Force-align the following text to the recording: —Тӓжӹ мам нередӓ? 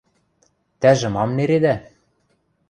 —Тӓжӹ 0.81 1.07
мам 1.15 1.29
нередӓ? 1.37 1.75